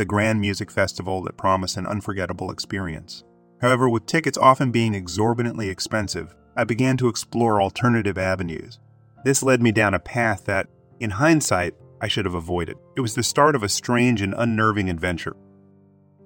[0.00, 3.22] the grand music festival that promised an unforgettable experience.
[3.60, 8.80] However, with tickets often being exorbitantly expensive, I began to explore alternative avenues.
[9.24, 10.68] This led me down a path that,
[11.00, 12.78] in hindsight, I should have avoided.
[12.96, 15.36] It was the start of a strange and unnerving adventure.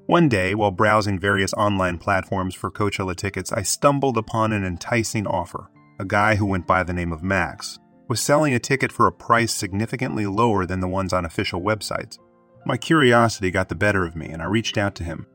[0.06, 5.26] One day, while browsing various online platforms for Coachella tickets, I stumbled upon an enticing
[5.26, 5.68] offer.
[5.98, 9.12] A guy who went by the name of Max was selling a ticket for a
[9.12, 12.18] price significantly lower than the ones on official websites.
[12.66, 15.26] My curiosity got the better of me, and I reached out to him.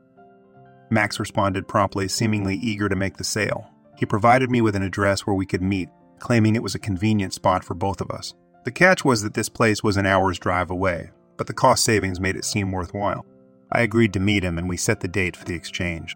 [0.89, 3.69] Max responded promptly, seemingly eager to make the sale.
[3.97, 7.33] He provided me with an address where we could meet, claiming it was a convenient
[7.33, 8.33] spot for both of us.
[8.65, 12.19] The catch was that this place was an hour's drive away, but the cost savings
[12.19, 13.25] made it seem worthwhile.
[13.71, 16.15] I agreed to meet him, and we set the date for the exchange.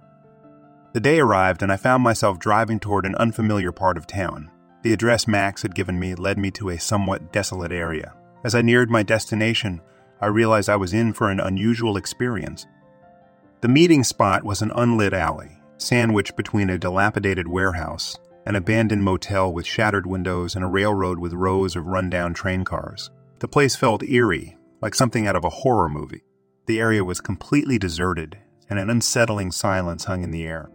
[0.93, 4.49] The day arrived, and I found myself driving toward an unfamiliar part of town.
[4.81, 8.13] The address Max had given me led me to a somewhat desolate area.
[8.43, 9.81] As I neared my destination,
[10.21, 12.65] I realized I was in for an unusual experience.
[13.61, 19.53] The meeting spot was an unlit alley, sandwiched between a dilapidated warehouse, an abandoned motel
[19.53, 23.09] with shattered windows, and a railroad with rows of rundown train cars.
[23.39, 26.23] The place felt eerie, like something out of a horror movie.
[26.65, 28.37] The area was completely deserted,
[28.69, 30.69] and an unsettling silence hung in the air.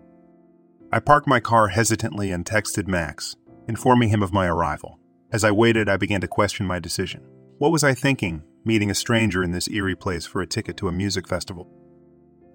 [0.90, 3.36] I parked my car hesitantly and texted Max,
[3.68, 4.98] informing him of my arrival.
[5.30, 7.22] As I waited, I began to question my decision.
[7.58, 10.88] What was I thinking, meeting a stranger in this eerie place for a ticket to
[10.88, 11.66] a music festival.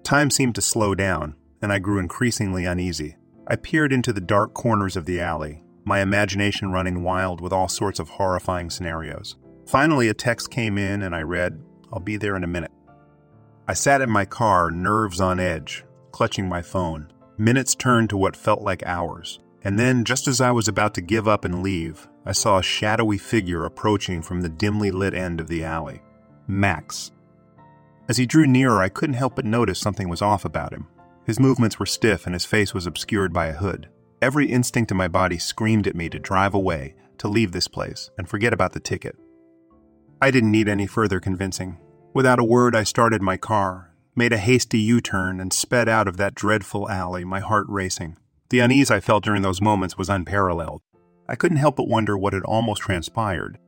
[0.04, 3.16] Time seemed to slow down, and I grew increasingly uneasy.
[3.48, 7.66] I peered into the dark corners of the alley, my imagination running wild with all
[7.66, 9.34] sorts of horrifying scenarios.
[9.66, 11.60] Finally, a text came in, and I read,
[11.92, 12.70] I'll be there in a minute.
[13.66, 17.12] I sat in my car, nerves on edge, clutching my phone.
[17.36, 19.40] Minutes turned to what felt like hours.
[19.62, 22.62] And then, just as I was about to give up and leave, I saw a
[22.62, 26.02] shadowy figure approaching from the dimly lit end of the alley
[26.46, 27.12] Max.
[28.08, 30.86] As he drew nearer, I couldn't help but notice something was off about him.
[31.24, 33.88] His movements were stiff and his face was obscured by a hood.
[34.20, 38.10] Every instinct in my body screamed at me to drive away, to leave this place,
[38.18, 39.16] and forget about the ticket.
[40.20, 41.78] I didn't need any further convincing.
[42.12, 46.08] Without a word, I started my car, made a hasty U turn, and sped out
[46.08, 48.16] of that dreadful alley, my heart racing.
[48.50, 50.82] The unease I felt during those moments was unparalleled.
[51.28, 53.58] I couldn't help but wonder what had almost transpired.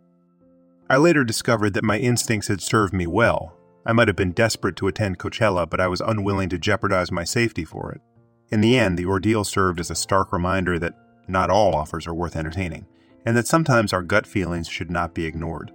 [0.89, 3.57] I later discovered that my instincts had served me well.
[3.85, 7.25] I might have been desperate to attend Coachella, but I was unwilling to jeopardize my
[7.25, 8.01] safety for it.
[8.51, 10.95] In the end, the ordeal served as a stark reminder that
[11.27, 12.87] not all offers are worth entertaining,
[13.25, 15.73] and that sometimes our gut feelings should not be ignored.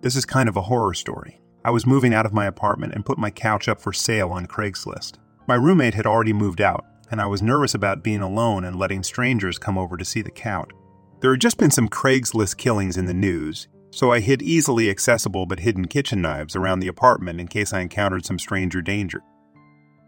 [0.00, 1.40] This is kind of a horror story.
[1.64, 4.46] I was moving out of my apartment and put my couch up for sale on
[4.46, 5.14] Craigslist.
[5.46, 6.84] My roommate had already moved out,
[7.14, 10.32] and I was nervous about being alone and letting strangers come over to see the
[10.32, 10.72] count.
[11.20, 15.46] There had just been some Craigslist killings in the news, so I hid easily accessible
[15.46, 19.22] but hidden kitchen knives around the apartment in case I encountered some stranger danger.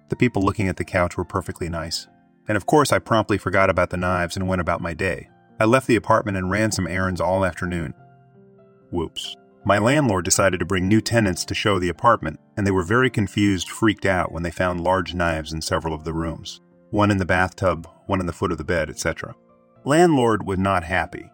[0.09, 2.09] The people looking at the couch were perfectly nice.
[2.49, 5.29] And of course, I promptly forgot about the knives and went about my day.
[5.61, 7.95] I left the apartment and ran some errands all afternoon.
[8.91, 9.37] Whoops.
[9.65, 13.11] My landlord decided to bring new tenants to show the apartment, and they were very
[13.11, 16.61] confused, freaked out when they found large knives in several of the rooms
[16.97, 19.35] one in the bathtub, one in the foot of the bed, etc.
[19.85, 21.31] Landlord was not happy.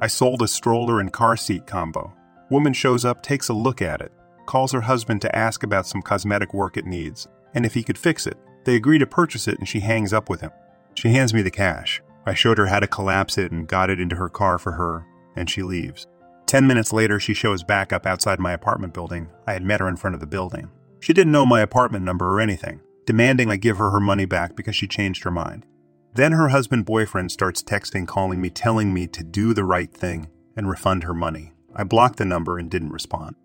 [0.00, 2.14] I sold a stroller and car seat combo.
[2.48, 4.10] Woman shows up, takes a look at it,
[4.46, 7.98] calls her husband to ask about some cosmetic work it needs, and if he could
[7.98, 8.38] fix it.
[8.64, 10.50] They agree to purchase it, and she hangs up with him.
[10.94, 12.00] She hands me the cash.
[12.24, 15.04] I showed her how to collapse it and got it into her car for her,
[15.36, 16.06] and she leaves.
[16.50, 19.28] Ten minutes later, she shows back up outside my apartment building.
[19.46, 20.68] I had met her in front of the building.
[20.98, 24.56] She didn't know my apartment number or anything, demanding I give her her money back
[24.56, 25.64] because she changed her mind.
[26.12, 30.28] Then her husband boyfriend starts texting, calling me, telling me to do the right thing
[30.56, 31.52] and refund her money.
[31.76, 33.36] I blocked the number and didn't respond.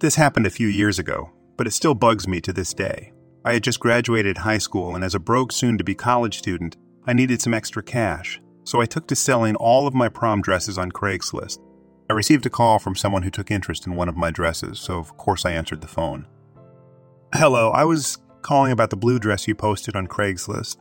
[0.00, 3.11] This happened a few years ago, but it still bugs me to this day.
[3.44, 6.76] I had just graduated high school, and as a broke, soon to be college student,
[7.06, 10.78] I needed some extra cash, so I took to selling all of my prom dresses
[10.78, 11.58] on Craigslist.
[12.08, 14.98] I received a call from someone who took interest in one of my dresses, so
[14.98, 16.26] of course I answered the phone.
[17.34, 20.76] Hello, I was calling about the blue dress you posted on Craigslist.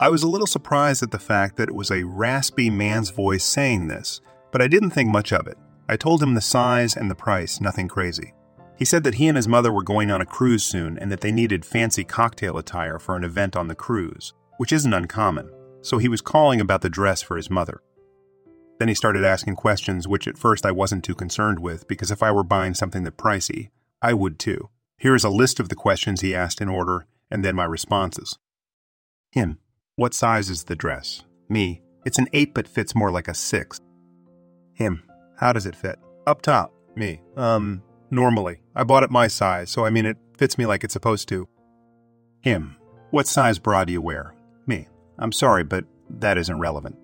[0.00, 3.44] I was a little surprised at the fact that it was a raspy man's voice
[3.44, 4.20] saying this,
[4.50, 5.58] but I didn't think much of it.
[5.88, 8.32] I told him the size and the price, nothing crazy.
[8.82, 11.20] He said that he and his mother were going on a cruise soon and that
[11.20, 15.48] they needed fancy cocktail attire for an event on the cruise, which isn't uncommon,
[15.82, 17.80] so he was calling about the dress for his mother.
[18.80, 22.24] Then he started asking questions which at first I wasn't too concerned with because if
[22.24, 23.70] I were buying something that pricey,
[24.02, 24.68] I would too.
[24.98, 28.36] Here is a list of the questions he asked in order, and then my responses.
[29.30, 29.60] Him.
[29.94, 31.22] What size is the dress?
[31.48, 31.82] Me.
[32.04, 33.78] It's an 8 but fits more like a 6.
[34.74, 35.04] Him.
[35.36, 36.00] How does it fit?
[36.26, 36.74] Up top.
[36.96, 37.22] Me.
[37.36, 37.80] Um,
[38.12, 38.60] normally.
[38.76, 41.48] I bought it my size, so I mean it fits me like it's supposed to.
[42.40, 42.76] Him.
[43.10, 44.34] What size bra do you wear?
[44.66, 44.88] Me.
[45.18, 46.96] I'm sorry, but that isn't relevant.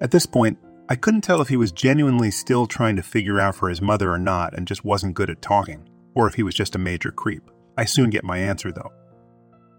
[0.00, 0.58] At this point,
[0.88, 4.12] I couldn't tell if he was genuinely still trying to figure out for his mother
[4.12, 7.12] or not and just wasn't good at talking or if he was just a major
[7.12, 7.50] creep.
[7.76, 8.90] I soon get my answer, though.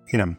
[0.07, 0.38] Him.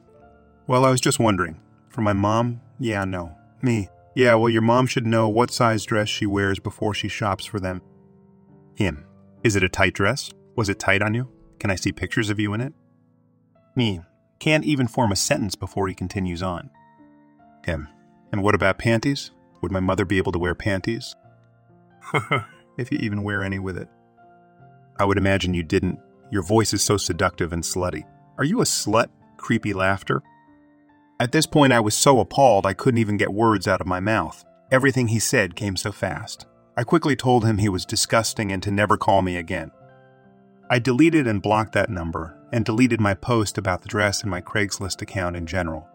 [0.66, 1.60] Well, I was just wondering.
[1.90, 2.60] For my mom?
[2.78, 3.36] Yeah, no.
[3.62, 3.88] Me.
[4.14, 7.58] Yeah, well, your mom should know what size dress she wears before she shops for
[7.58, 7.82] them.
[8.76, 9.04] Him.
[9.44, 10.30] Is it a tight dress?
[10.56, 11.30] Was it tight on you?
[11.60, 12.72] Can I see pictures of you in it?
[13.76, 14.00] Me.
[14.40, 16.70] Can't even form a sentence before he continues on.
[17.64, 17.88] Him.
[18.32, 19.30] And what about panties?
[19.62, 21.14] Would my mother be able to wear panties?
[22.78, 23.88] if you even wear any with it.
[24.98, 26.00] I would imagine you didn't.
[26.30, 28.04] Your voice is so seductive and slutty.
[28.36, 29.08] Are you a slut?
[29.36, 30.22] Creepy laughter.
[31.20, 34.00] At this point, I was so appalled I couldn't even get words out of my
[34.00, 34.44] mouth.
[34.70, 36.46] Everything he said came so fast.
[36.78, 39.72] I quickly told him he was disgusting and to never call me again.
[40.70, 44.40] I deleted and blocked that number and deleted my post about the dress and my
[44.40, 45.88] Craigslist account in general.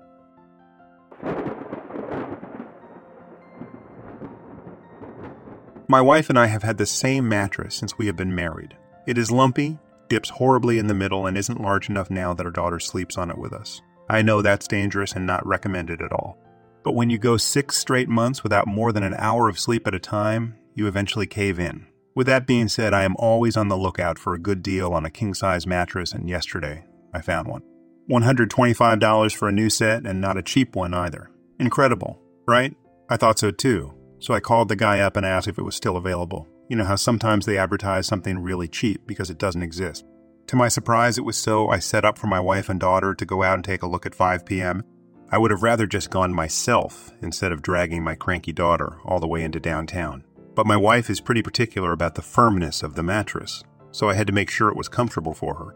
[5.88, 8.75] My wife and I have had the same mattress since we have been married.
[9.08, 12.52] It is lumpy, dips horribly in the middle, and isn't large enough now that our
[12.52, 13.82] daughter sleeps on it with us.
[14.10, 16.38] I know that's dangerous and not recommended at all.
[16.84, 19.96] But when you go six straight months without more than an hour of sleep at
[19.96, 21.88] a time, you eventually cave in.
[22.15, 25.06] With that being said, I am always on the lookout for a good deal on
[25.06, 27.63] a king size mattress, and yesterday I found one.
[28.10, 31.32] $125 for a new set, and not a cheap one either.
[31.60, 32.75] Incredible, right?
[33.10, 35.75] I thought so too, so I called the guy up and asked if it was
[35.75, 36.48] still available.
[36.70, 40.06] You know how sometimes they advertise something really cheap because it doesn't exist.
[40.48, 43.25] To my surprise, it was so I set up for my wife and daughter to
[43.25, 44.84] go out and take a look at 5 p.m.
[45.32, 49.27] I would have rather just gone myself instead of dragging my cranky daughter all the
[49.27, 50.24] way into downtown.
[50.56, 54.28] But my wife is pretty particular about the firmness of the mattress, so I had
[54.28, 55.76] to make sure it was comfortable for her.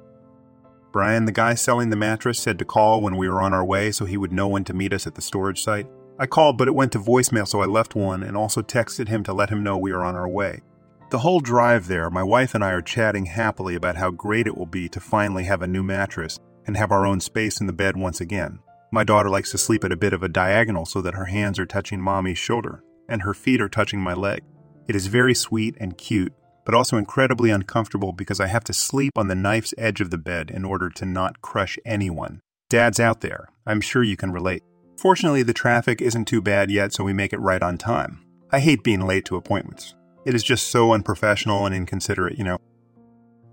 [0.92, 3.92] Brian, the guy selling the mattress, said to call when we were on our way
[3.92, 5.88] so he would know when to meet us at the storage site.
[6.20, 9.24] I called, but it went to voicemail, so I left one and also texted him
[9.24, 10.62] to let him know we were on our way.
[11.10, 14.58] The whole drive there, my wife and I are chatting happily about how great it
[14.58, 17.74] will be to finally have a new mattress and have our own space in the
[17.74, 18.60] bed once again.
[18.92, 21.60] My daughter likes to sleep at a bit of a diagonal so that her hands
[21.60, 24.44] are touching mommy's shoulder and her feet are touching my leg.
[24.88, 26.34] It is very sweet and cute,
[26.66, 30.18] but also incredibly uncomfortable because I have to sleep on the knife's edge of the
[30.18, 32.42] bed in order to not crush anyone.
[32.70, 33.50] Dad's out there.
[33.66, 34.64] I'm sure you can relate.
[34.98, 38.24] Fortunately, the traffic isn't too bad yet, so we make it right on time.
[38.52, 39.94] I hate being late to appointments.
[40.26, 42.58] It is just so unprofessional and inconsiderate, you know.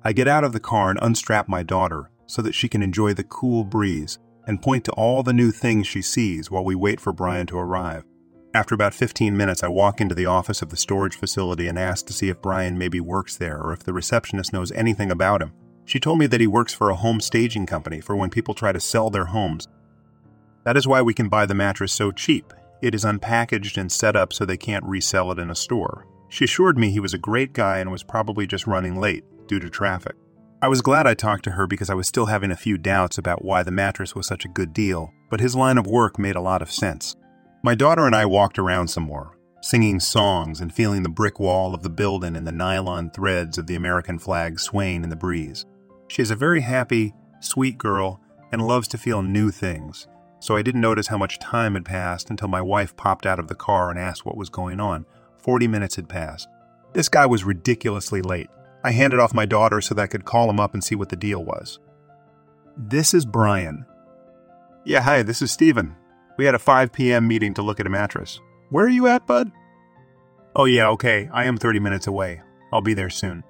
[0.02, 3.12] I get out of the car and unstrap my daughter so that she can enjoy
[3.14, 7.00] the cool breeze and point to all the new things she sees while we wait
[7.00, 8.04] for Brian to arrive.
[8.54, 12.06] After about 15 minutes, I walk into the office of the storage facility and ask
[12.06, 15.52] to see if Brian maybe works there or if the receptionist knows anything about him.
[15.84, 18.70] She told me that he works for a home staging company for when people try
[18.70, 19.66] to sell their homes.
[20.62, 22.52] That is why we can buy the mattress so cheap.
[22.80, 26.06] It is unpackaged and set up so they can't resell it in a store.
[26.28, 29.58] She assured me he was a great guy and was probably just running late due
[29.58, 30.14] to traffic.
[30.62, 33.18] I was glad I talked to her because I was still having a few doubts
[33.18, 36.37] about why the mattress was such a good deal, but his line of work made
[36.37, 37.16] a lot of sense.
[37.64, 41.75] My daughter and I walked around some more, singing songs and feeling the brick wall
[41.75, 45.64] of the building and the nylon threads of the American flag swaying in the breeze.
[46.09, 48.21] She is a very happy, sweet girl
[48.52, 50.06] and loves to feel new things,
[50.40, 53.49] so I didn't notice how much time had passed until my wife popped out of
[53.49, 55.06] the car and asked what was going on.
[55.38, 56.47] Forty minutes had passed.
[56.92, 58.50] This guy was ridiculously late.
[58.85, 61.09] I handed off my daughter so that I could call him up and see what
[61.09, 61.78] the deal was.
[62.76, 63.87] This is Brian.
[64.85, 65.97] Yeah, hi, this is Steven.
[66.36, 67.28] We had a 5 p.m.
[67.28, 68.40] meeting to look at a mattress.
[68.70, 69.52] Where are you at, bud?
[70.56, 71.28] Oh, yeah, okay.
[71.32, 72.42] I am 30 minutes away.
[72.72, 73.44] I'll be there soon.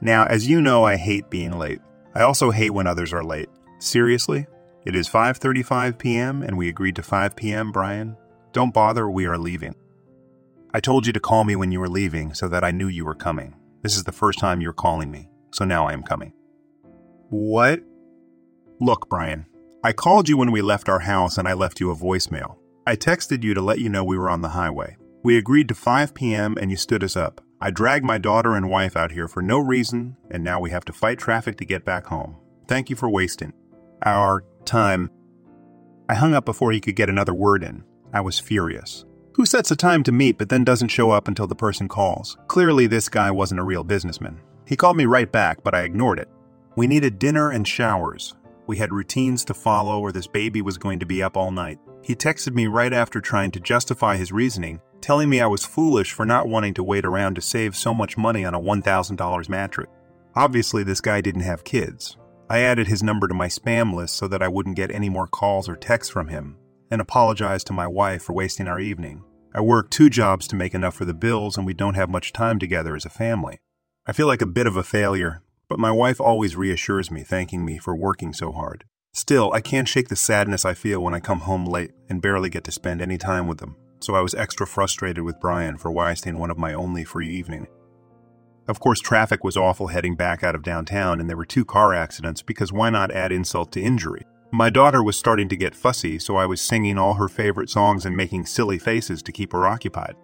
[0.00, 1.80] Now, as you know, I hate being late.
[2.14, 3.48] I also hate when others are late.
[3.78, 4.46] Seriously?
[4.84, 6.42] It is 5:35 p.m.
[6.42, 8.16] and we agreed to 5 p.m., Brian.
[8.52, 9.74] Don't bother, we are leaving.
[10.74, 13.04] I told you to call me when you were leaving so that I knew you
[13.04, 13.56] were coming.
[13.82, 16.32] This is the first time you're calling me, so now I am coming.
[17.30, 17.80] What?
[18.80, 19.46] Look, Brian,
[19.84, 22.56] I called you when we left our house and I left you a voicemail.
[22.86, 24.96] I texted you to let you know we were on the highway.
[25.22, 26.56] We agreed to 5 p.m.
[26.58, 27.42] and you stood us up.
[27.60, 30.86] I dragged my daughter and wife out here for no reason, and now we have
[30.86, 32.36] to fight traffic to get back home.
[32.66, 33.52] Thank you for wasting
[34.06, 35.10] our time.
[36.08, 37.84] I hung up before he could get another word in.
[38.10, 39.04] I was furious.
[39.34, 42.38] Who sets a time to meet but then doesn't show up until the person calls?
[42.46, 44.40] Clearly, this guy wasn't a real businessman.
[44.66, 46.30] He called me right back, but I ignored it.
[46.74, 48.34] We needed dinner and showers.
[48.66, 51.78] We had routines to follow, or this baby was going to be up all night.
[52.02, 56.12] He texted me right after trying to justify his reasoning, telling me I was foolish
[56.12, 59.88] for not wanting to wait around to save so much money on a $1,000 mattress.
[60.34, 62.16] Obviously, this guy didn't have kids.
[62.48, 65.26] I added his number to my spam list so that I wouldn't get any more
[65.26, 66.56] calls or texts from him,
[66.90, 69.22] and apologized to my wife for wasting our evening.
[69.54, 72.32] I work two jobs to make enough for the bills, and we don't have much
[72.32, 73.60] time together as a family.
[74.06, 77.64] I feel like a bit of a failure, but my wife always reassures me, thanking
[77.64, 78.84] me for working so hard.
[79.12, 82.50] Still, I can't shake the sadness I feel when I come home late and barely
[82.50, 85.92] get to spend any time with them, so I was extra frustrated with Brian for
[85.92, 87.68] wasting one of my only free evening.
[88.66, 91.94] Of course, traffic was awful heading back out of downtown, and there were two car
[91.94, 94.22] accidents because why not add insult to injury?
[94.52, 98.06] My daughter was starting to get fussy, so I was singing all her favorite songs
[98.06, 100.14] and making silly faces to keep her occupied.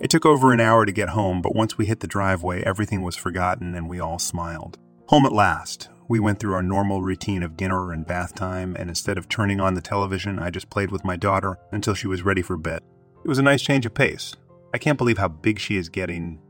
[0.00, 3.02] It took over an hour to get home, but once we hit the driveway, everything
[3.02, 4.78] was forgotten and we all smiled.
[5.10, 5.88] Home at last.
[6.08, 9.60] We went through our normal routine of dinner and bath time, and instead of turning
[9.60, 12.80] on the television, I just played with my daughter until she was ready for bed.
[13.24, 14.34] It was a nice change of pace.
[14.72, 16.40] I can't believe how big she is getting.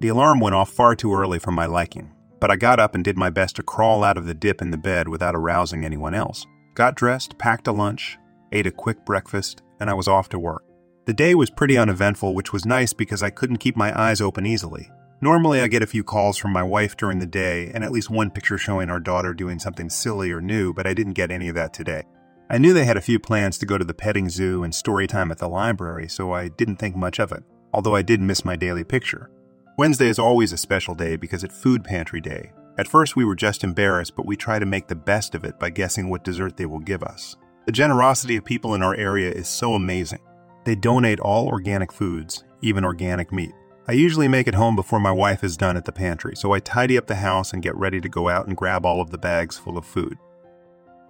[0.00, 3.04] The alarm went off far too early for my liking but I got up and
[3.04, 6.14] did my best to crawl out of the dip in the bed without arousing anyone
[6.14, 6.46] else.
[6.74, 8.18] Got dressed, packed a lunch,
[8.52, 10.62] ate a quick breakfast, and I was off to work.
[11.06, 14.44] The day was pretty uneventful, which was nice because I couldn't keep my eyes open
[14.44, 14.90] easily.
[15.22, 18.10] Normally, I get a few calls from my wife during the day and at least
[18.10, 21.48] one picture showing our daughter doing something silly or new, but I didn't get any
[21.48, 22.02] of that today.
[22.50, 25.06] I knew they had a few plans to go to the petting zoo and story
[25.06, 27.42] time at the library, so I didn't think much of it,
[27.72, 29.30] although I did miss my daily picture.
[29.78, 32.52] Wednesday is always a special day because it's food pantry day.
[32.78, 35.58] At first, we were just embarrassed, but we try to make the best of it
[35.58, 37.36] by guessing what dessert they will give us.
[37.64, 40.20] The generosity of people in our area is so amazing.
[40.64, 43.52] They donate all organic foods, even organic meat.
[43.88, 46.58] I usually make it home before my wife is done at the pantry, so I
[46.58, 49.18] tidy up the house and get ready to go out and grab all of the
[49.18, 50.18] bags full of food.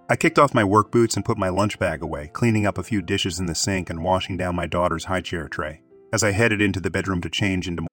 [0.09, 2.83] I kicked off my work boots and put my lunch bag away, cleaning up a
[2.83, 5.81] few dishes in the sink and washing down my daughter's high chair tray.
[6.13, 7.87] As I headed into the bedroom to change into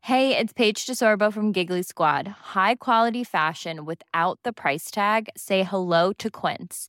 [0.00, 2.28] Hey, it's Paige DeSorbo from Giggly Squad.
[2.28, 5.28] High quality fashion without the price tag.
[5.36, 6.88] Say hello to Quince.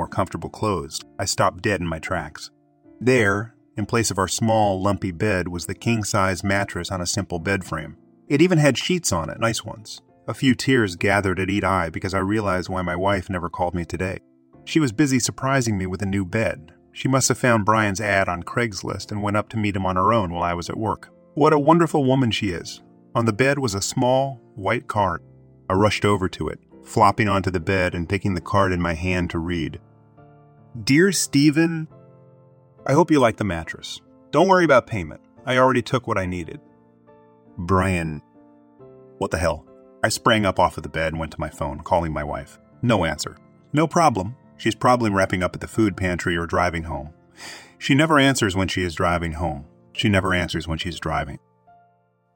[0.00, 2.50] More comfortable clothes, I stopped dead in my tracks.
[3.02, 7.06] There, in place of our small, lumpy bed, was the king size mattress on a
[7.06, 7.98] simple bed frame.
[8.26, 10.00] It even had sheets on it, nice ones.
[10.26, 13.74] A few tears gathered at each eye because I realized why my wife never called
[13.74, 14.20] me today.
[14.64, 16.72] She was busy surprising me with a new bed.
[16.92, 19.96] She must have found Brian's ad on Craigslist and went up to meet him on
[19.96, 21.10] her own while I was at work.
[21.34, 22.80] What a wonderful woman she is.
[23.14, 25.22] On the bed was a small, white card.
[25.68, 28.94] I rushed over to it, flopping onto the bed and taking the card in my
[28.94, 29.78] hand to read.
[30.78, 31.88] Dear Stephen,
[32.86, 34.00] I hope you like the mattress.
[34.30, 35.20] Don't worry about payment.
[35.44, 36.60] I already took what I needed.
[37.58, 38.22] Brian,
[39.18, 39.66] what the hell?
[40.04, 42.60] I sprang up off of the bed and went to my phone, calling my wife.
[42.82, 43.36] No answer.
[43.72, 44.36] No problem.
[44.58, 47.14] She's probably wrapping up at the food pantry or driving home.
[47.76, 49.64] She never answers when she is driving home.
[49.92, 51.40] She never answers when she's driving.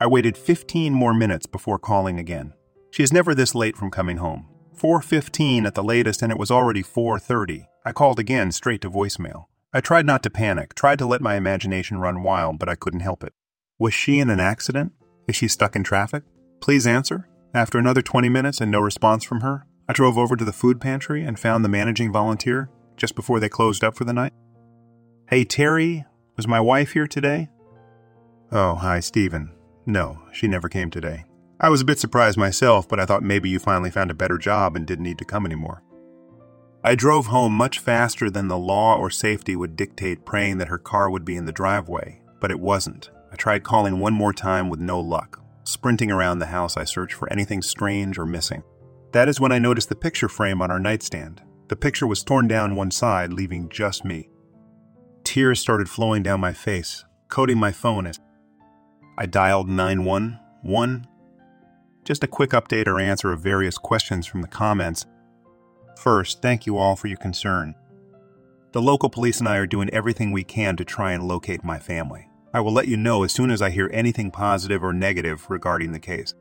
[0.00, 2.52] I waited 15 more minutes before calling again.
[2.90, 4.48] She is never this late from coming home.
[4.76, 7.68] 4:15 at the latest and it was already 4:30.
[7.86, 9.44] I called again straight to voicemail.
[9.72, 13.00] I tried not to panic, tried to let my imagination run wild, but I couldn't
[13.00, 13.34] help it.
[13.78, 14.92] Was she in an accident?
[15.28, 16.22] Is she stuck in traffic?
[16.62, 17.28] Please answer.
[17.52, 20.80] After another 20 minutes and no response from her, I drove over to the food
[20.80, 24.32] pantry and found the managing volunteer just before they closed up for the night.
[25.28, 27.50] Hey, Terry, was my wife here today?
[28.50, 29.52] Oh, hi, Stephen.
[29.84, 31.24] No, she never came today.
[31.60, 34.38] I was a bit surprised myself, but I thought maybe you finally found a better
[34.38, 35.82] job and didn't need to come anymore.
[36.86, 40.76] I drove home much faster than the law or safety would dictate, praying that her
[40.76, 43.10] car would be in the driveway, but it wasn't.
[43.32, 45.42] I tried calling one more time with no luck.
[45.64, 48.62] Sprinting around the house, I searched for anything strange or missing.
[49.12, 51.40] That is when I noticed the picture frame on our nightstand.
[51.68, 54.28] The picture was torn down one side, leaving just me.
[55.24, 58.20] Tears started flowing down my face, coating my phone as
[59.16, 61.06] I dialed 911.
[62.04, 65.06] Just a quick update or answer of various questions from the comments
[65.96, 67.74] First, thank you all for your concern.
[68.72, 71.78] The local police and I are doing everything we can to try and locate my
[71.78, 72.28] family.
[72.52, 75.92] I will let you know as soon as I hear anything positive or negative regarding
[75.92, 76.34] the case.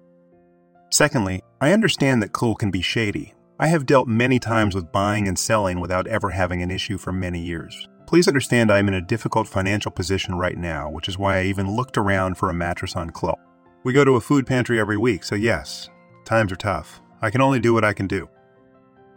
[0.92, 3.34] Secondly, I understand that coal can be shady.
[3.60, 7.12] I have dealt many times with buying and selling without ever having an issue for
[7.12, 7.88] many years.
[8.06, 11.44] Please understand I am in a difficult financial position right now, which is why I
[11.46, 13.36] even looked around for a mattress on Clo.
[13.84, 15.89] We go to a food pantry every week, so yes,
[16.26, 17.02] times are tough.
[17.22, 18.30] I can only do what I can do.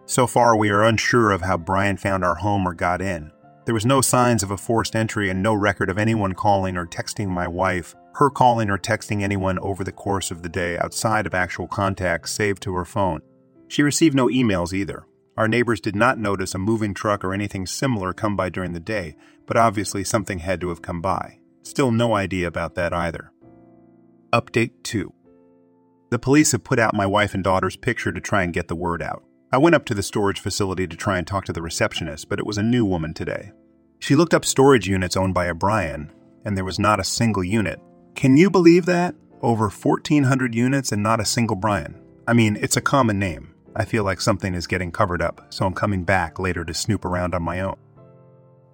[0.09, 3.33] So far, we are unsure of how Brian found our home or got in.
[3.65, 6.87] There was no signs of a forced entry and no record of anyone calling or
[6.87, 11.27] texting my wife, her calling or texting anyone over the course of the day outside
[11.27, 13.21] of actual contacts saved to her phone.
[13.67, 15.05] She received no emails either.
[15.37, 18.81] Our neighbors did not notice a moving truck or anything similar come by during the
[18.81, 21.41] day, but obviously something had to have come by.
[21.65, 23.33] Still no idea about that either.
[24.33, 25.13] Update 2
[26.11, 28.77] The police have put out my wife and daughter's picture to try and get the
[28.77, 29.26] word out.
[29.53, 32.41] I went up to the storage facility to try and talk to the receptionist, but
[32.41, 33.53] it was a new woman today.
[34.01, 36.13] She looked up storage units owned by a Brian,
[36.45, 37.81] and there was not a single unit.
[38.17, 39.15] Can you believe that?
[39.43, 41.95] Over 1,400 units and not a single Brian.
[42.27, 43.55] I mean, it's a common name.
[43.77, 47.05] I feel like something is getting covered up, so I'm coming back later to snoop
[47.05, 47.77] around on my own.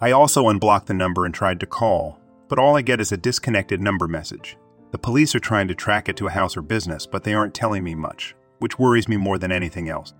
[0.01, 3.17] I also unblocked the number and tried to call, but all I get is a
[3.19, 4.57] disconnected number message.
[4.91, 7.55] The police are trying to track it to a house or business, but they aren't
[7.55, 10.15] telling me much, which worries me more than anything else.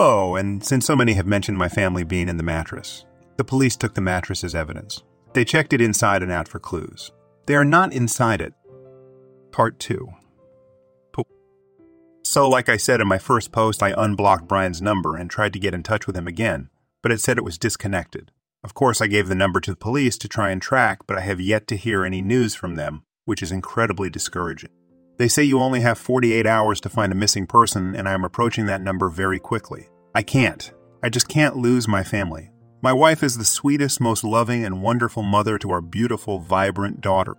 [0.00, 3.04] Oh, and since so many have mentioned my family being in the mattress,
[3.36, 5.02] the police took the mattress as evidence.
[5.32, 7.10] They checked it inside and out for clues.
[7.46, 8.54] They are not inside it.
[9.50, 10.08] Part 2.
[12.22, 15.58] So, like I said in my first post, I unblocked Brian's number and tried to
[15.58, 16.68] get in touch with him again,
[17.02, 18.30] but it said it was disconnected.
[18.62, 21.22] Of course, I gave the number to the police to try and track, but I
[21.22, 24.70] have yet to hear any news from them, which is incredibly discouraging.
[25.18, 28.24] They say you only have 48 hours to find a missing person, and I am
[28.24, 29.88] approaching that number very quickly.
[30.14, 30.72] I can't.
[31.02, 32.50] I just can't lose my family.
[32.82, 37.36] My wife is the sweetest, most loving, and wonderful mother to our beautiful, vibrant daughter.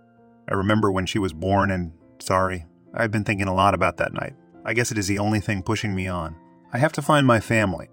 [0.50, 4.12] I remember when she was born, and sorry, I've been thinking a lot about that
[4.12, 4.34] night.
[4.62, 6.36] I guess it is the only thing pushing me on.
[6.74, 7.88] I have to find my family.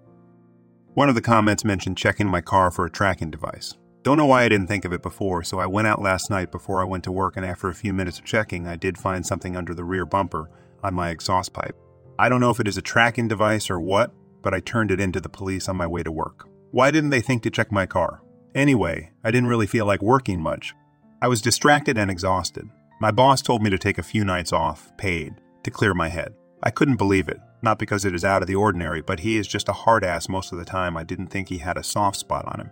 [0.92, 3.74] One of the comments mentioned checking my car for a tracking device.
[4.08, 6.50] Don't know why I didn't think of it before, so I went out last night
[6.50, 9.26] before I went to work, and after a few minutes of checking, I did find
[9.26, 10.48] something under the rear bumper
[10.82, 11.76] on my exhaust pipe.
[12.18, 14.98] I don't know if it is a tracking device or what, but I turned it
[14.98, 16.48] into the police on my way to work.
[16.70, 18.22] Why didn't they think to check my car?
[18.54, 20.74] Anyway, I didn't really feel like working much.
[21.20, 22.66] I was distracted and exhausted.
[23.02, 26.32] My boss told me to take a few nights off, paid, to clear my head.
[26.62, 29.46] I couldn't believe it, not because it is out of the ordinary, but he is
[29.46, 30.96] just a hard ass most of the time.
[30.96, 32.70] I didn't think he had a soft spot on him.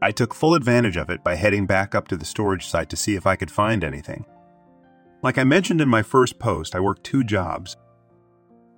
[0.00, 2.96] I took full advantage of it by heading back up to the storage site to
[2.96, 4.24] see if I could find anything.
[5.22, 7.76] Like I mentioned in my first post, I work two jobs.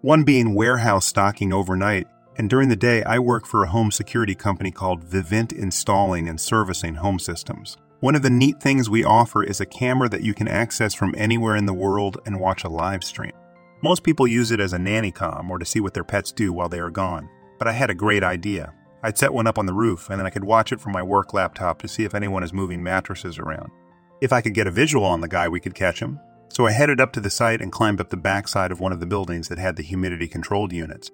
[0.00, 2.06] One being warehouse stocking overnight,
[2.38, 6.40] and during the day I work for a home security company called Vivint Installing and
[6.40, 7.76] Servicing Home Systems.
[8.00, 11.14] One of the neat things we offer is a camera that you can access from
[11.18, 13.32] anywhere in the world and watch a live stream.
[13.82, 16.50] Most people use it as a nanny cam or to see what their pets do
[16.50, 17.28] while they are gone,
[17.58, 18.72] but I had a great idea.
[19.02, 21.02] I'd set one up on the roof, and then I could watch it from my
[21.02, 23.70] work laptop to see if anyone is moving mattresses around.
[24.20, 26.20] If I could get a visual on the guy, we could catch him.
[26.50, 29.00] So I headed up to the site and climbed up the backside of one of
[29.00, 31.10] the buildings that had the humidity controlled units.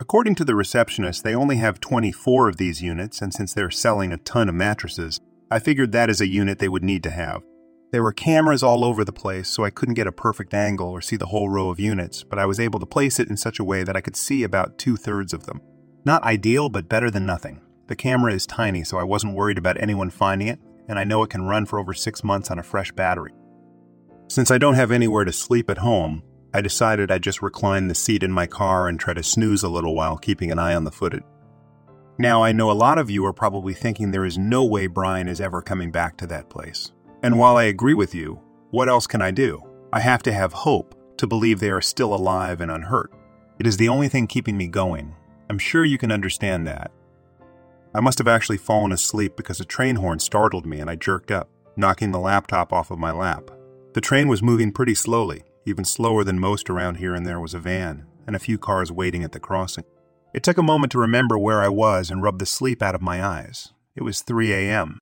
[0.00, 4.12] According to the receptionist, they only have 24 of these units, and since they're selling
[4.12, 7.42] a ton of mattresses, I figured that is a unit they would need to have.
[7.90, 11.00] There were cameras all over the place, so I couldn't get a perfect angle or
[11.00, 13.60] see the whole row of units, but I was able to place it in such
[13.60, 15.60] a way that I could see about two thirds of them.
[16.04, 17.60] Not ideal, but better than nothing.
[17.86, 21.22] The camera is tiny, so I wasn't worried about anyone finding it, and I know
[21.22, 23.32] it can run for over six months on a fresh battery.
[24.28, 27.94] Since I don't have anywhere to sleep at home, I decided I'd just recline the
[27.94, 30.84] seat in my car and try to snooze a little while keeping an eye on
[30.84, 31.24] the footage.
[32.18, 35.26] Now, I know a lot of you are probably thinking there is no way Brian
[35.26, 36.92] is ever coming back to that place.
[37.22, 38.40] And while I agree with you,
[38.70, 39.62] what else can I do?
[39.92, 43.12] I have to have hope to believe they are still alive and unhurt.
[43.58, 45.14] It is the only thing keeping me going,
[45.48, 46.90] I'm sure you can understand that.
[47.94, 51.30] I must have actually fallen asleep because a train horn startled me and I jerked
[51.30, 53.50] up, knocking the laptop off of my lap.
[53.92, 57.54] The train was moving pretty slowly, even slower than most around here, and there was
[57.54, 59.84] a van and a few cars waiting at the crossing.
[60.32, 63.02] It took a moment to remember where I was and rub the sleep out of
[63.02, 63.72] my eyes.
[63.94, 64.98] It was 3 a.m.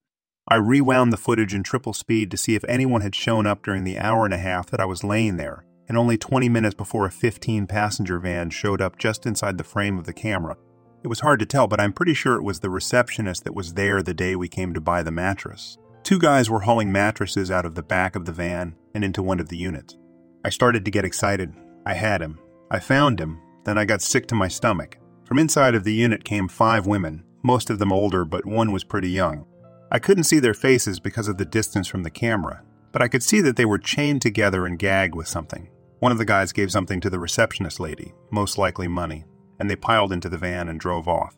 [0.46, 3.85] I rewound the footage in triple speed to see if anyone had shown up during
[3.85, 7.05] the hour and a half that I was laying there, and only 20 minutes before
[7.05, 10.57] a 15 passenger van showed up just inside the frame of the camera.
[11.02, 13.74] It was hard to tell, but I'm pretty sure it was the receptionist that was
[13.74, 15.76] there the day we came to buy the mattress.
[16.02, 19.38] Two guys were hauling mattresses out of the back of the van and into one
[19.38, 19.98] of the units.
[20.42, 21.52] I started to get excited.
[21.85, 22.38] I had him.
[22.70, 23.38] I found him.
[23.64, 24.96] Then I got sick to my stomach.
[25.26, 28.83] From inside of the unit came five women, most of them older, but one was
[28.83, 29.44] pretty young.
[29.90, 33.22] I couldn't see their faces because of the distance from the camera, but I could
[33.22, 35.68] see that they were chained together and gagged with something.
[36.02, 39.24] One of the guys gave something to the receptionist lady, most likely money,
[39.60, 41.36] and they piled into the van and drove off.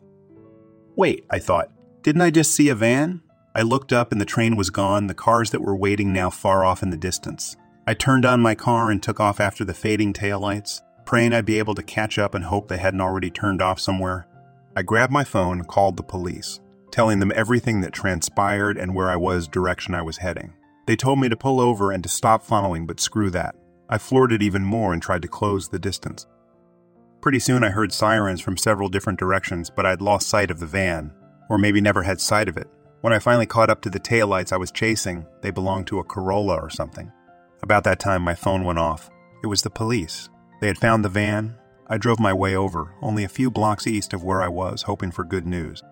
[0.95, 1.69] Wait, I thought,
[2.01, 3.21] didn't I just see a van?
[3.53, 6.65] I looked up and the train was gone, the cars that were waiting now far
[6.65, 7.55] off in the distance.
[7.85, 11.59] I turned on my car and took off after the fading taillights, praying I'd be
[11.59, 14.27] able to catch up and hope they hadn't already turned off somewhere.
[14.75, 19.15] I grabbed my phone called the police, telling them everything that transpired and where I
[19.15, 20.55] was, direction I was heading.
[20.87, 23.55] They told me to pull over and to stop following, but screw that.
[23.89, 26.25] I floored it even more and tried to close the distance.
[27.21, 30.65] Pretty soon I heard sirens from several different directions, but I'd lost sight of the
[30.67, 31.11] van,
[31.49, 32.67] or maybe never had sight of it.
[33.01, 36.03] When I finally caught up to the taillights I was chasing, they belonged to a
[36.03, 37.11] Corolla or something.
[37.61, 39.09] About that time, my phone went off.
[39.43, 40.29] It was the police.
[40.61, 41.55] They had found the van.
[41.87, 45.11] I drove my way over, only a few blocks east of where I was, hoping
[45.11, 45.83] for good news.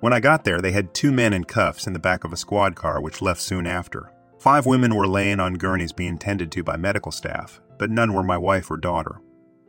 [0.00, 2.36] When I got there, they had two men in cuffs in the back of a
[2.36, 4.12] squad car, which left soon after.
[4.38, 8.22] Five women were laying on gurneys being tended to by medical staff, but none were
[8.22, 9.20] my wife or daughter.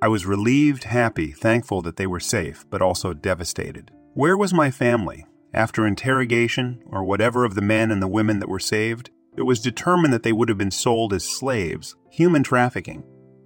[0.01, 3.91] I was relieved, happy, thankful that they were safe, but also devastated.
[4.13, 5.25] Where was my family?
[5.53, 9.59] After interrogation, or whatever of the men and the women that were saved, it was
[9.59, 13.03] determined that they would have been sold as slaves, human trafficking.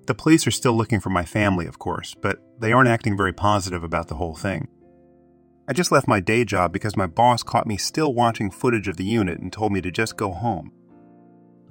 [0.08, 3.34] The police are still looking for my family, of course, but they aren't acting very
[3.34, 4.68] positive about the whole thing.
[5.68, 8.98] I just left my day job because my boss caught me still watching footage of
[8.98, 10.74] the unit and told me to just go home.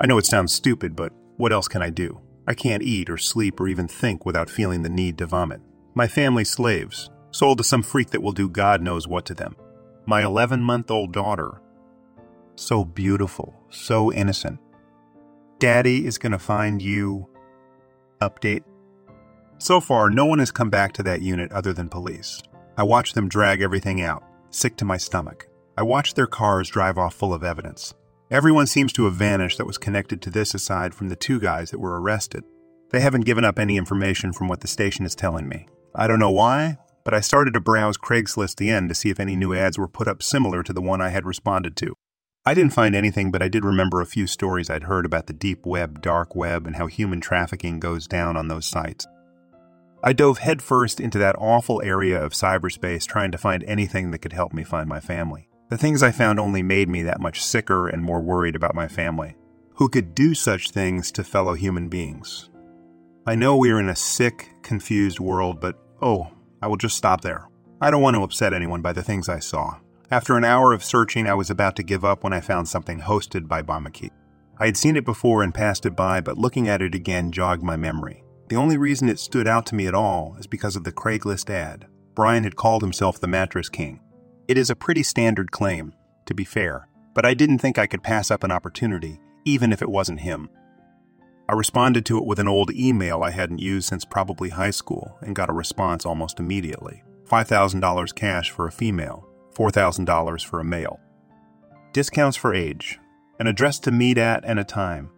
[0.03, 2.21] I know it sounds stupid, but what else can I do?
[2.47, 5.61] I can't eat or sleep or even think without feeling the need to vomit.
[5.95, 9.57] My family's slaves, sold to some freak that will do God knows what to them.
[10.07, 11.61] My 11 month old daughter.
[12.57, 14.59] So beautiful, so innocent.
[15.59, 17.29] Daddy is going to find you.
[18.23, 18.65] Update.
[19.59, 22.43] So far, no one has come back to that unit other than police.
[22.79, 25.47] I watch them drag everything out, sick to my stomach.
[25.77, 27.93] I watch their cars drive off full of evidence.
[28.31, 31.73] Everyone seems to have vanished that was connected to this aside from the two guys
[31.73, 32.45] that were arrested.
[32.91, 35.67] They haven't given up any information from what the station is telling me.
[35.97, 39.35] I don't know why, but I started to browse Craigslist again to see if any
[39.35, 41.95] new ads were put up similar to the one I had responded to.
[42.47, 45.33] I didn't find anything, but I did remember a few stories I'd heard about the
[45.33, 49.09] deep web, dark web, and how human trafficking goes down on those sites.
[50.05, 54.33] I dove headfirst into that awful area of cyberspace trying to find anything that could
[54.33, 55.50] help me find my family.
[55.71, 58.89] The things I found only made me that much sicker and more worried about my
[58.89, 59.37] family.
[59.77, 62.51] Who could do such things to fellow human beings?
[63.25, 67.21] I know we are in a sick, confused world, but oh, I will just stop
[67.21, 67.49] there.
[67.81, 69.77] I don't want to upset anyone by the things I saw.
[70.11, 72.99] After an hour of searching, I was about to give up when I found something
[72.99, 74.11] hosted by Bamaki.
[74.59, 77.63] I had seen it before and passed it by, but looking at it again jogged
[77.63, 78.25] my memory.
[78.49, 81.49] The only reason it stood out to me at all is because of the Craigslist
[81.49, 81.87] ad.
[82.17, 84.01] Brian had called himself the Mattress King.
[84.51, 85.95] It is a pretty standard claim,
[86.27, 89.81] to be fair, but I didn't think I could pass up an opportunity, even if
[89.81, 90.51] it wasn't him.
[91.49, 95.17] I responded to it with an old email I hadn't used since probably high school
[95.21, 100.99] and got a response almost immediately $5,000 cash for a female, $4,000 for a male.
[101.93, 102.99] Discounts for age,
[103.39, 105.13] an address to meet at, and a time.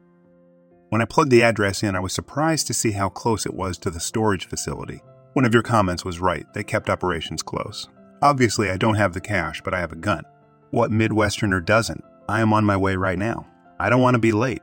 [0.91, 3.79] When I plugged the address in, I was surprised to see how close it was
[3.79, 5.01] to the storage facility.
[5.33, 7.89] One of your comments was right, they kept operations close.
[8.23, 10.23] Obviously, I don't have the cash, but I have a gun.
[10.71, 12.05] What Midwesterner doesn't?
[12.29, 13.47] I am on my way right now.
[13.81, 14.63] I don't want to be late.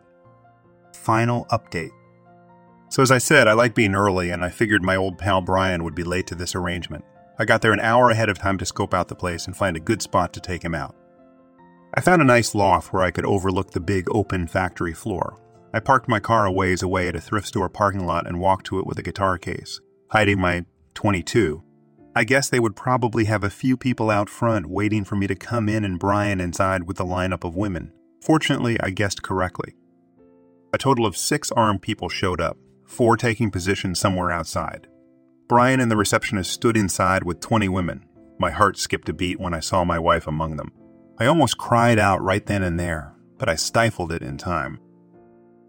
[0.94, 1.92] Final update.
[2.88, 5.84] So, as I said, I like being early, and I figured my old pal Brian
[5.84, 7.04] would be late to this arrangement.
[7.38, 9.76] I got there an hour ahead of time to scope out the place and find
[9.76, 10.96] a good spot to take him out.
[11.94, 15.38] I found a nice loft where I could overlook the big open factory floor.
[15.74, 18.68] I parked my car a ways away at a thrift store parking lot and walked
[18.68, 21.62] to it with a guitar case, hiding my 22.
[22.20, 25.36] I guess they would probably have a few people out front waiting for me to
[25.36, 27.94] come in and Brian inside with the lineup of women.
[28.22, 29.78] Fortunately, I guessed correctly.
[30.74, 34.86] A total of six armed people showed up, four taking position somewhere outside.
[35.48, 38.04] Brian and the receptionist stood inside with 20 women.
[38.38, 40.74] My heart skipped a beat when I saw my wife among them.
[41.20, 44.82] I almost cried out right then and there, but I stifled it in time.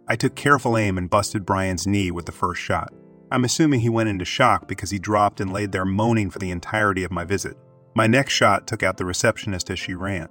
[0.08, 2.92] I took careful aim and busted Brian's knee with the first shot.
[3.32, 6.50] I'm assuming he went into shock because he dropped and laid there moaning for the
[6.50, 7.56] entirety of my visit.
[7.94, 10.28] My next shot took out the receptionist as she ran.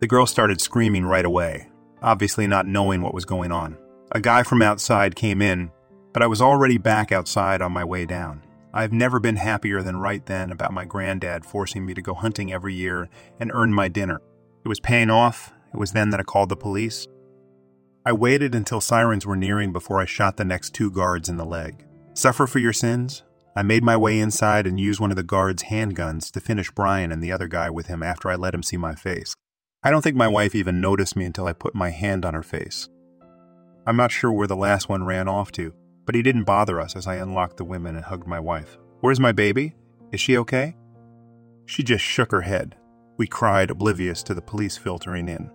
[0.00, 1.68] The girl started screaming right away,
[2.02, 3.78] obviously not knowing what was going on.
[4.12, 5.70] A guy from outside came in,
[6.12, 8.42] but I was already back outside on my way down.
[8.74, 12.52] I've never been happier than right then about my granddad forcing me to go hunting
[12.52, 13.08] every year
[13.40, 14.20] and earn my dinner.
[14.64, 15.52] It was paying off.
[15.72, 17.06] It was then that I called the police.
[18.04, 21.46] I waited until sirens were nearing before I shot the next two guards in the
[21.46, 21.86] leg.
[22.14, 23.24] Suffer for your sins?
[23.56, 27.10] I made my way inside and used one of the guards' handguns to finish Brian
[27.10, 29.34] and the other guy with him after I let him see my face.
[29.82, 32.42] I don't think my wife even noticed me until I put my hand on her
[32.42, 32.88] face.
[33.84, 35.74] I'm not sure where the last one ran off to,
[36.06, 38.78] but he didn't bother us as I unlocked the women and hugged my wife.
[39.00, 39.74] Where's my baby?
[40.12, 40.76] Is she okay?
[41.66, 42.76] She just shook her head.
[43.16, 45.50] We cried, oblivious to the police filtering in.